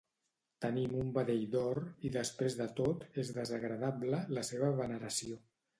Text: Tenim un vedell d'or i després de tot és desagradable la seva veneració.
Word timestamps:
Tenim 0.63 0.95
un 1.01 1.11
vedell 1.17 1.43
d'or 1.55 1.81
i 2.09 2.13
després 2.17 2.59
de 2.63 2.69
tot 2.83 3.07
és 3.25 3.33
desagradable 3.39 4.25
la 4.39 4.49
seva 4.53 4.77
veneració. 4.85 5.45